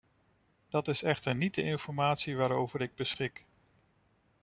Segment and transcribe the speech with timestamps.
[0.69, 3.45] Dat is echter niet de informatie waarover ik beschik.